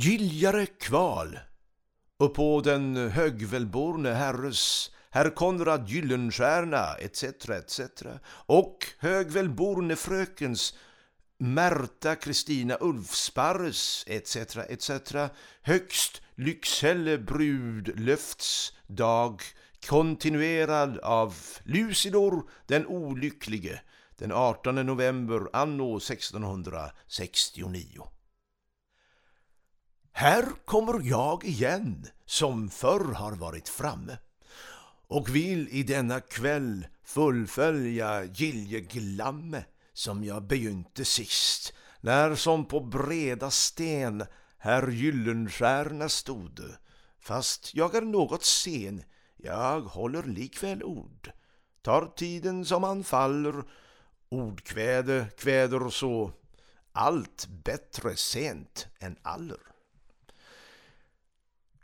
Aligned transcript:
Giljare 0.00 0.66
kval 0.66 1.38
uppå 2.18 2.60
den 2.60 3.10
högvälborne 3.10 4.12
herres 4.14 4.90
herr 5.10 5.30
Konrad 5.30 5.88
Gyllenstierna 5.88 6.94
etc. 6.94 7.24
etc. 7.48 7.80
och 8.46 8.86
högvälborne 8.98 9.96
frökens 9.96 10.74
Märta 11.38 12.14
Kristina 12.14 12.76
Ulfsparres 12.80 14.04
etc. 14.06 14.36
etc. 14.36 14.90
högst 15.62 16.22
Lycksele 16.34 17.18
brudlöfts 17.18 18.72
dag 18.86 19.42
kontinuerad 19.88 20.98
av 20.98 21.34
Lucidor 21.64 22.50
den 22.66 22.86
olycklige 22.86 23.80
den 24.16 24.32
18 24.32 24.86
november 24.86 25.48
anno 25.52 25.96
1669. 25.96 28.17
Här 30.18 30.44
kommer 30.64 31.00
jag 31.02 31.44
igen, 31.44 32.06
som 32.26 32.70
förr 32.70 33.14
har 33.14 33.32
varit 33.32 33.68
framme 33.68 34.18
och 35.08 35.34
vill 35.36 35.68
i 35.68 35.82
denna 35.82 36.20
kväll 36.20 36.86
fullfölja 37.04 38.24
giljeglamme 38.24 39.64
som 39.92 40.24
jag 40.24 40.42
begynte 40.42 41.04
sist, 41.04 41.72
när 42.00 42.34
som 42.34 42.64
på 42.64 42.80
breda 42.80 43.50
sten 43.50 44.24
herr 44.58 44.88
Gyllenstierna 44.88 46.08
stod. 46.08 46.60
Fast 47.20 47.74
jag 47.74 47.94
är 47.94 48.02
något 48.02 48.44
sen, 48.44 49.02
jag 49.36 49.80
håller 49.80 50.22
likväl 50.22 50.82
ord. 50.82 51.32
Tar 51.82 52.06
tiden 52.16 52.64
som 52.64 52.82
han 52.82 53.04
faller, 53.04 53.64
ordkväde 54.28 55.26
kväder 55.38 55.90
så, 55.90 56.32
allt 56.92 57.46
bättre 57.64 58.16
sent 58.16 58.86
än 58.98 59.16
aller. 59.22 59.68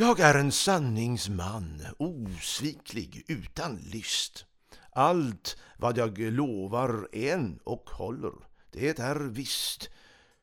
Jag 0.00 0.20
är 0.20 0.34
en 0.34 0.52
sanningsman, 0.52 1.82
osviklig, 1.98 3.24
utan 3.28 3.76
list. 3.76 4.44
Allt 4.92 5.56
vad 5.78 5.98
jag 5.98 6.18
lovar 6.18 7.08
en 7.12 7.58
och 7.64 7.90
håller, 7.90 8.32
det 8.70 8.98
är 8.98 9.16
visst. 9.16 9.90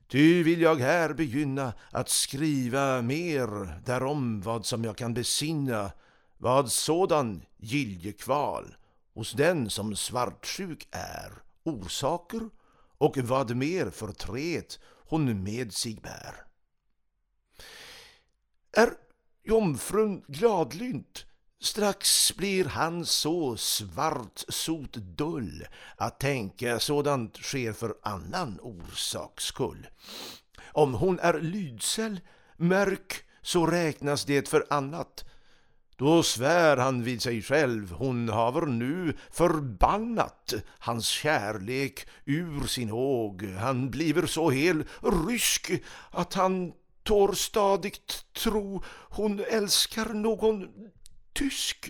Ty 0.07 0.43
vill 0.43 0.61
jag 0.61 0.75
här 0.75 1.13
begynna 1.13 1.73
att 1.91 2.09
skriva 2.09 3.01
mer 3.01 3.81
därom 3.85 4.41
vad 4.41 4.65
som 4.65 4.83
jag 4.83 4.97
kan 4.97 5.13
besinna, 5.13 5.91
vad 6.37 6.71
sådan 6.71 7.45
giljekval 7.57 8.75
hos 9.13 9.31
den 9.31 9.69
som 9.69 9.95
svartsjuk 9.95 10.87
är, 10.91 11.31
orsaker 11.63 12.49
och 12.97 13.17
vad 13.17 13.55
mer 13.55 13.89
förtret 13.89 14.79
hon 15.07 15.43
med 15.43 15.73
sig 15.73 15.99
bär. 16.03 16.35
Är 18.71 19.04
jomfrun 19.45 20.21
gladlynt 20.27 21.25
Strax 21.65 22.33
blir 22.37 22.65
han 22.65 23.05
så 23.05 23.57
svart 23.57 24.43
sot 24.47 24.93
dull 24.93 25.67
att 25.97 26.19
tänka 26.19 26.79
sådant 26.79 27.37
sker 27.37 27.73
för 27.73 27.95
annan 28.03 28.59
orsaks 28.61 29.43
skull. 29.43 29.87
Om 30.71 30.93
hon 30.93 31.19
är 31.19 31.39
lydsel, 31.39 32.19
mörk, 32.57 33.23
så 33.41 33.65
räknas 33.65 34.25
det 34.25 34.49
för 34.49 34.65
annat. 34.69 35.25
Då 35.97 36.23
svär 36.23 36.77
han 36.77 37.03
vid 37.03 37.21
sig 37.21 37.41
själv, 37.41 37.91
hon 37.91 38.29
haver 38.29 38.65
nu 38.65 39.13
förbannat 39.31 40.53
hans 40.79 41.07
kärlek 41.07 42.07
ur 42.25 42.67
sin 42.67 42.89
håg. 42.89 43.45
Han 43.45 43.91
bliver 43.91 44.25
så 44.25 44.49
hel 44.49 44.83
rysk 45.27 45.71
att 46.11 46.33
han 46.33 46.73
tår 47.05 47.33
stadigt 47.33 48.25
tro 48.33 48.83
hon 49.09 49.39
älskar 49.39 50.05
någon 50.05 50.67
tysk. 51.33 51.89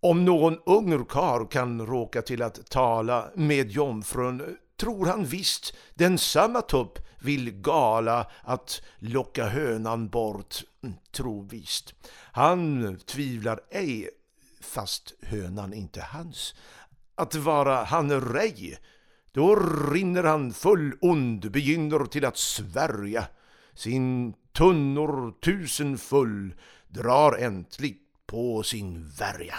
Om 0.00 0.24
någon 0.24 0.58
ungerkar 0.66 1.50
kan 1.50 1.86
råka 1.86 2.22
till 2.22 2.42
att 2.42 2.70
tala 2.70 3.30
med 3.34 3.70
jomfrun 3.70 4.56
tror 4.76 5.06
han 5.06 5.24
visst 5.24 5.74
den 5.94 6.18
samma 6.18 6.62
tupp 6.62 6.98
vill 7.18 7.50
gala 7.50 8.26
att 8.42 8.82
locka 8.98 9.48
hönan 9.48 10.08
bort, 10.08 10.54
tro 11.12 11.42
visst. 11.42 11.94
Han 12.32 12.98
tvivlar 13.06 13.60
ej, 13.70 14.10
fast 14.60 15.14
hönan 15.22 15.72
inte 15.72 16.00
hans, 16.00 16.54
att 17.14 17.34
vara 17.34 17.84
han 17.84 18.20
rej. 18.20 18.78
Då 19.32 19.56
rinner 19.92 20.22
han 20.22 20.52
full 20.52 20.92
ond, 21.00 21.50
begynner 21.50 22.04
till 22.04 22.24
att 22.24 22.38
svärja 22.38 23.26
sin 23.80 24.34
tunnor 24.52 25.34
tusen 25.40 25.98
full 25.98 26.54
drar 26.88 27.36
äntligt 27.38 28.26
på 28.26 28.62
sin 28.62 29.08
värja. 29.08 29.54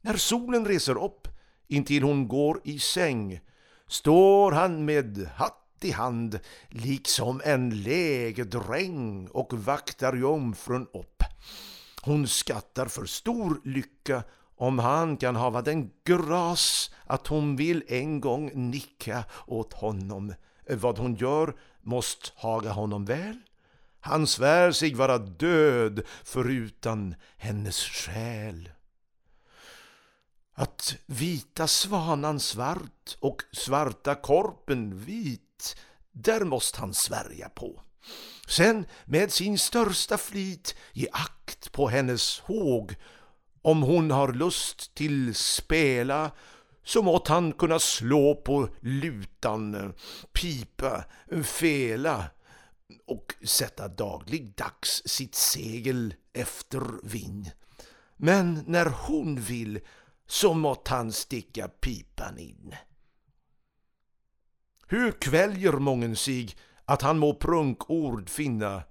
När 0.00 0.16
solen 0.16 0.66
reser 0.66 1.04
upp 1.04 1.28
intill 1.68 2.02
hon 2.02 2.28
går 2.28 2.60
i 2.64 2.78
säng 2.78 3.40
står 3.86 4.52
han 4.52 4.84
med 4.84 5.28
hatt 5.34 5.78
i 5.80 5.90
hand 5.90 6.40
liksom 6.68 7.40
en 7.44 7.82
lägedräng 7.82 9.28
och 9.28 9.52
vaktar 9.52 10.16
jomfrun 10.16 10.86
upp. 10.92 11.22
Hon 12.02 12.28
skattar 12.28 12.86
för 12.86 13.04
stor 13.04 13.60
lycka 13.64 14.22
om 14.56 14.78
han 14.78 15.16
kan 15.16 15.36
hava 15.36 15.62
den 15.62 15.90
gras 16.04 16.90
att 17.06 17.26
hon 17.26 17.56
vill 17.56 17.84
en 17.88 18.20
gång 18.20 18.70
nicka 18.70 19.24
åt 19.46 19.72
honom. 19.72 20.34
Eh, 20.66 20.76
vad 20.76 20.98
hon 20.98 21.14
gör 21.14 21.54
måste 21.80 22.30
haga 22.34 22.72
honom 22.72 23.04
väl 23.04 23.38
han 24.04 24.26
svär 24.26 24.72
sig 24.72 24.94
vara 24.94 25.18
död 25.18 26.02
förutan 26.24 27.14
hennes 27.36 27.80
själ. 27.80 28.70
Att 30.54 30.96
vita 31.06 31.66
svanan 31.66 32.40
svart 32.40 33.16
och 33.20 33.42
svarta 33.52 34.14
korpen 34.14 34.98
vit, 34.98 35.76
där 36.12 36.44
måste 36.44 36.80
han 36.80 36.94
svärja 36.94 37.48
på. 37.48 37.82
Sen 38.48 38.86
med 39.04 39.32
sin 39.32 39.58
största 39.58 40.18
flit 40.18 40.76
ge 40.92 41.08
akt 41.12 41.72
på 41.72 41.88
hennes 41.88 42.40
håg. 42.40 42.94
Om 43.62 43.82
hon 43.82 44.10
har 44.10 44.32
lust 44.32 44.94
till 44.94 45.34
spela 45.34 46.30
så 46.84 47.02
mått 47.02 47.28
han 47.28 47.52
kunna 47.52 47.78
slå 47.78 48.34
på 48.34 48.68
lutan, 48.80 49.94
pipa, 50.32 51.04
fela 51.42 52.24
och 53.06 53.34
sätta 53.42 53.88
dagligdags 53.88 55.02
sitt 55.04 55.34
segel 55.34 56.14
efter 56.32 56.82
vind. 57.02 57.50
Men 58.16 58.64
när 58.66 58.86
hon 58.86 59.40
vill 59.40 59.80
så 60.26 60.54
mått 60.54 60.88
han 60.88 61.12
sticka 61.12 61.68
pipan 61.68 62.38
in. 62.38 62.74
Hur 64.86 65.12
kväljer 65.12 65.72
mången 65.72 66.16
sig 66.16 66.56
att 66.84 67.02
han 67.02 67.18
må 67.18 67.34
prunkord 67.34 68.28
finna 68.28 68.82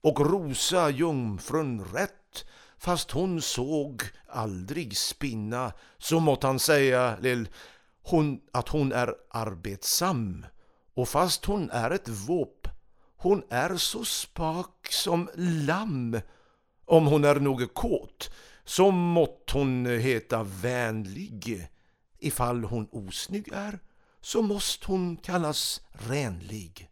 och 0.00 0.20
rosa 0.20 0.90
jungfrun 0.90 1.84
rätt 1.84 2.46
fast 2.78 3.10
hon 3.10 3.42
såg 3.42 4.02
aldrig 4.28 4.96
spinna 4.96 5.72
så 5.98 6.20
mått 6.20 6.42
han 6.42 6.58
säga 6.58 7.16
lill, 7.20 7.48
hon, 8.02 8.40
att 8.52 8.68
hon 8.68 8.92
är 8.92 9.14
arbetsam 9.30 10.46
och 10.94 11.08
fast 11.08 11.44
hon 11.44 11.70
är 11.70 11.90
ett 11.90 12.08
våp 12.08 12.68
hon 13.20 13.42
är 13.50 13.76
så 13.76 14.04
spak 14.04 14.86
som 14.92 15.30
lamm. 15.34 16.20
Om 16.84 17.06
hon 17.06 17.24
är 17.24 17.34
något 17.34 17.74
kåt, 17.74 18.30
så 18.64 18.90
mått 18.90 19.50
hon 19.52 19.86
heta 19.86 20.42
vänlig. 20.42 21.68
Ifall 22.18 22.64
hon 22.64 22.88
osnygg 22.92 23.48
är, 23.52 23.78
så 24.20 24.42
måste 24.42 24.86
hon 24.86 25.16
kallas 25.16 25.80
renlig. 25.90 26.90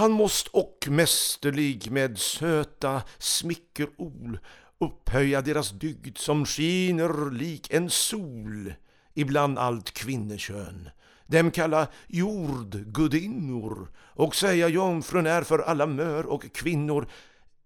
Han 0.00 0.12
måste 0.12 0.50
och 0.52 0.86
mästerlig 0.90 1.90
med 1.90 2.18
söta 2.18 3.02
smickerol 3.18 4.38
upphöja 4.78 5.42
deras 5.42 5.70
dygd 5.70 6.18
som 6.18 6.46
skiner 6.46 7.30
lik 7.30 7.70
en 7.70 7.90
sol 7.90 8.74
ibland 9.14 9.58
allt 9.58 9.90
kvinnekön 9.90 10.90
dem 11.26 11.50
kalla 11.50 11.88
jordgudinnor 12.08 13.88
och 13.98 14.34
säga 14.34 14.68
jungfrun 14.68 15.26
är 15.26 15.42
för 15.42 15.58
alla 15.58 15.86
mör 15.86 16.26
och 16.26 16.52
kvinnor 16.52 17.10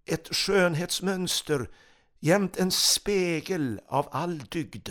ett 0.07 0.37
skönhetsmönster 0.37 1.69
jämt 2.21 2.57
en 2.57 2.71
spegel 2.71 3.81
av 3.87 4.09
all 4.13 4.39
dygd. 4.39 4.89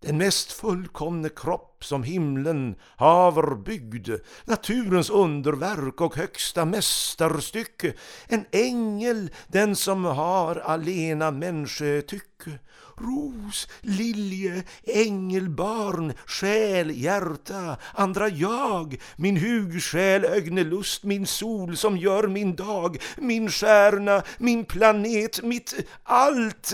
Den 0.00 0.18
mest 0.18 0.52
fullkomne 0.52 1.28
kropp 1.28 1.84
som 1.84 2.02
himlen 2.02 2.76
haver 2.96 3.54
byggd, 3.54 4.10
naturens 4.44 5.10
underverk 5.10 6.00
och 6.00 6.16
högsta 6.16 6.64
mästerstycke, 6.64 7.94
en 8.28 8.44
ängel 8.52 9.30
den 9.48 9.76
som 9.76 10.04
har 10.04 10.56
alena 10.56 11.30
människotycke, 11.30 12.58
ros, 12.96 13.68
lilje, 13.80 14.62
ängelbarn, 14.84 16.12
själ, 16.26 16.90
hjärta, 16.90 17.76
andra 17.94 18.28
jag, 18.28 19.00
min 19.16 19.36
hugsjäl, 19.36 20.24
ögnelust, 20.24 21.04
min 21.04 21.26
sol 21.26 21.76
som 21.76 21.96
gör 21.96 22.28
min 22.28 22.56
dag, 22.56 23.02
min 23.16 23.50
stjärna, 23.50 24.22
min 24.38 24.64
planet, 24.64 25.42
mitt 25.42 25.74
allt 26.02 26.72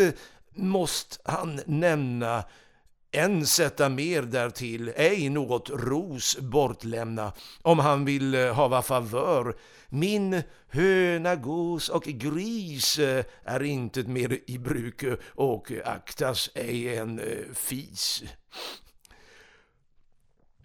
måste 0.55 1.19
han 1.25 1.61
nämna 1.67 2.45
än 3.15 3.47
sätta 3.47 3.89
mer 3.89 4.23
därtill, 4.23 4.93
ej 4.97 5.29
något 5.29 5.71
ros 5.71 6.39
bortlämna, 6.39 7.33
om 7.63 7.79
han 7.79 8.05
vill 8.05 8.35
eh, 8.35 8.55
hava 8.55 8.83
favör. 8.83 9.57
Min 9.89 10.43
höna, 10.69 11.37
gås 11.37 11.89
och 11.89 12.03
gris 12.03 12.99
eh, 12.99 13.25
är 13.45 13.63
inte 13.63 14.03
mer 14.03 14.39
i 14.47 14.59
bruk 14.59 15.03
eh, 15.03 15.17
och 15.35 15.73
aktas 15.85 16.51
ej 16.55 16.97
en 16.97 17.21
fis. 17.55 18.23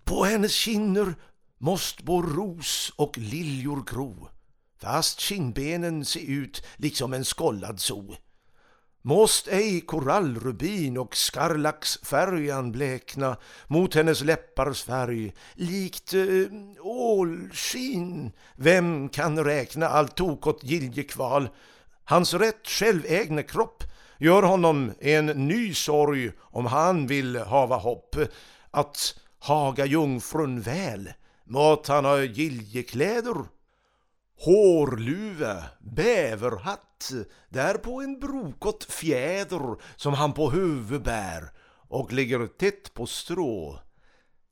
På 0.04 0.24
hennes 0.24 0.54
kinner 0.54 1.16
måste 1.58 2.04
vår 2.06 2.24
ros 2.24 2.94
och 2.96 3.18
liljor 3.18 3.84
gro, 3.92 4.30
fast 4.82 5.20
kindbenen 5.20 6.06
se 6.06 6.20
ut 6.20 6.64
liksom 6.78 7.14
en 7.14 7.26
skollad 7.26 7.80
so. 7.80 8.16
Måst 9.10 9.48
ej 9.48 9.82
korallrubin 9.82 10.98
och 10.98 11.16
skarlaxfärjan 11.16 12.72
blekna 12.72 13.38
mot 13.68 13.96
hennes 13.96 14.22
läppars 14.22 14.84
färg, 14.84 15.34
likt 15.56 16.14
eh, 16.14 16.22
ålskin. 16.82 18.32
Vem 18.56 19.10
kan 19.10 19.44
räkna 19.44 19.88
allt 19.88 20.16
tokåt 20.16 20.64
giljekval? 20.64 21.50
Hans 22.04 22.34
rätt 22.34 22.68
självägne 22.68 23.44
kropp 23.44 23.84
gör 24.18 24.44
honom 24.44 24.92
en 25.00 25.26
ny 25.26 25.74
sorg 25.74 26.32
om 26.40 26.66
han 26.66 27.08
vill 27.08 27.38
hava 27.38 27.78
hopp 27.78 28.16
att 28.72 29.16
haga 29.40 29.86
jungfrun 29.86 30.62
väl. 30.62 31.10
Måt 31.44 31.88
han 31.88 32.06
ha 32.06 32.22
giljekläder 32.22 33.36
hårluva, 34.40 35.64
bäverhatt, 35.80 37.12
därpå 37.50 38.02
en 38.02 38.20
brokott 38.20 38.84
fjäder 38.84 39.76
som 39.96 40.14
han 40.14 40.34
på 40.34 40.50
huvud 40.50 41.04
bär 41.04 41.52
och 41.88 42.14
ligger 42.14 42.48
tätt 42.48 42.94
på 42.94 43.06
strå. 43.06 43.80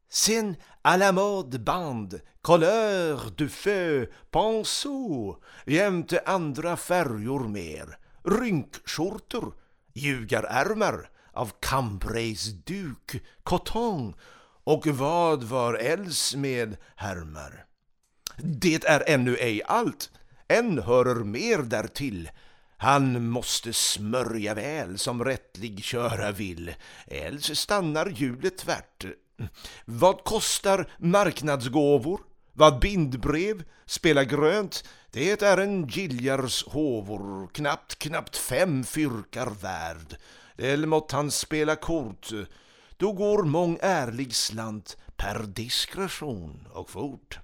Sen 0.09 0.55
à 0.81 0.97
la 0.97 1.11
mode 1.11 1.59
band, 1.59 2.19
couleur 2.41 3.19
du 3.37 3.49
feu, 3.49 4.07
pinceau 4.31 5.35
jämte 5.65 6.21
andra 6.25 6.77
färjor 6.77 7.47
mer, 7.47 7.97
rynkskjortor, 8.23 9.53
ljugarärmar 9.93 11.09
av 11.33 11.51
cambrays 11.59 12.45
duk, 12.45 13.21
coton 13.43 14.13
och 14.63 14.87
vad 14.87 15.43
var 15.43 15.73
els 15.73 16.35
med 16.35 16.77
härmar. 16.95 17.66
Det 18.37 18.85
är 18.85 19.03
ännu 19.07 19.37
ej 19.37 19.61
allt, 19.65 20.11
än 20.47 20.79
hörer 20.79 21.23
mer 21.23 21.57
därtill. 21.57 22.29
Han 22.77 23.29
måste 23.29 23.73
smörja 23.73 24.53
väl 24.53 24.97
som 24.97 25.23
rättlig 25.23 25.83
köra 25.83 26.31
vill, 26.31 26.75
else 27.07 27.55
stannar 27.55 28.05
hjulet 28.05 28.57
tvärt. 28.57 29.05
Vad 29.85 30.23
kostar 30.23 30.89
marknadsgåvor? 30.97 32.21
Vad 32.53 32.79
bindbrev 32.79 33.63
spela 33.85 34.23
grönt? 34.23 34.83
Det 35.11 35.41
är 35.41 35.57
en 35.57 35.87
giljars 35.87 36.65
håvor, 36.67 37.49
knappt, 37.53 37.99
knappt 37.99 38.37
fem 38.37 38.83
fyrkar 38.83 39.49
värd. 39.61 40.17
Eller 40.57 40.87
mått 40.87 41.11
han 41.11 41.31
spela 41.31 41.75
kort, 41.75 42.29
då 42.97 43.11
går 43.11 43.43
mång 43.43 43.79
ärlig 43.81 44.35
slant 44.35 44.97
per 45.15 45.43
diskretion 45.43 46.67
och 46.73 46.89
fort. 46.89 47.39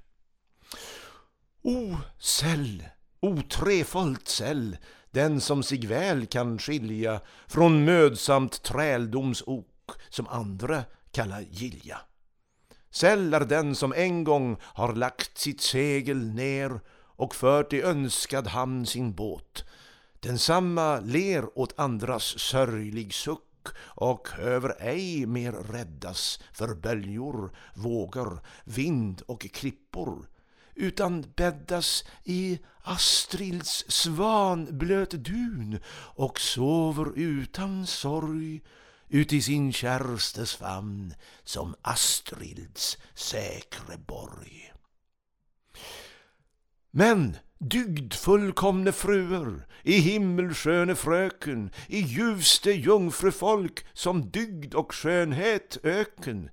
O 1.66 1.96
säll, 2.20 2.84
o 3.22 3.42
trefalt 3.42 4.28
säll, 4.28 4.78
den 5.12 5.42
som 5.42 5.64
sig 5.64 5.88
väl 5.88 6.26
kan 6.26 6.60
skilja 6.60 7.22
från 7.48 7.86
mödsamt 7.86 8.64
träldoms 8.64 9.44
ok 9.46 9.92
som 10.10 10.28
andra 10.28 10.84
kalla 11.12 11.42
gilja. 11.42 11.98
Säll 12.92 13.34
är 13.34 13.40
den 13.40 13.76
som 13.76 13.94
en 13.94 14.24
gång 14.24 14.58
har 14.62 14.96
lagt 14.96 15.38
sitt 15.38 15.62
segel 15.62 16.34
ner 16.34 16.80
och 16.96 17.36
fört 17.36 17.74
i 17.74 17.82
önskad 17.82 18.48
hamn 18.48 18.86
sin 18.86 19.14
båt. 19.14 19.64
Densamma 20.20 21.00
ler 21.00 21.60
åt 21.60 21.80
andras 21.80 22.40
sörjlig 22.40 23.14
suck 23.14 23.68
och 23.80 24.28
över 24.40 24.76
ej 24.80 25.26
mer 25.26 25.52
räddas 25.52 26.40
för 26.54 26.76
böljor, 26.76 27.56
vågor, 27.74 28.42
vind 28.66 29.22
och 29.22 29.42
klippor 29.42 30.28
utan 30.76 31.26
bäddas 31.36 32.04
i 32.24 32.60
Astrilds 32.82 33.86
svanblöt 33.88 35.12
dun 35.12 35.80
och 36.16 36.40
sover 36.40 37.12
utan 37.16 37.88
sorg 37.88 38.62
ut 39.10 39.34
i 39.34 39.42
sin 39.42 39.74
kärstes 39.74 40.56
famn 40.56 41.14
som 41.44 41.76
Astrilds 41.82 42.98
säkre 43.14 43.98
borg. 43.98 44.74
Men 46.92 47.38
dygdfullkomne 47.60 48.92
fruer, 48.92 49.68
i 49.84 50.00
himmelsköne 50.00 50.96
fröken, 50.96 51.72
i 51.88 52.00
ljuvste 52.00 52.72
jungfrufolk 52.72 53.86
som 53.94 54.32
dygd 54.32 54.74
och 54.74 54.96
skönhet 54.96 55.78
öken, 55.84 56.50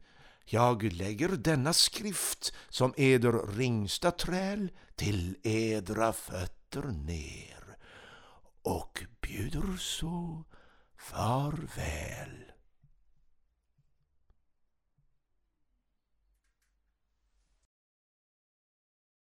jag 0.52 0.92
lägger 0.92 1.28
denna 1.28 1.72
skrift 1.72 2.54
som 2.68 2.94
eder 2.96 3.56
ringsta 3.56 4.10
träl 4.10 4.70
till 4.94 5.36
edra 5.42 6.12
fötter 6.12 6.82
ner 6.82 7.76
och 8.62 9.04
bjuder 9.20 9.76
så 9.76 10.44
farväl. 10.98 12.49